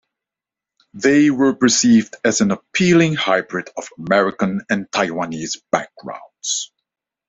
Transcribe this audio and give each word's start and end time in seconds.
They 0.95 1.29
were 1.29 1.53
perceived 1.53 2.15
as 2.23 2.41
an 2.41 2.49
appealing 2.49 3.13
hybrid 3.13 3.69
of 3.77 3.87
American 3.99 4.61
and 4.67 4.89
Taiwanese 4.89 5.61
backgrounds. 5.71 6.71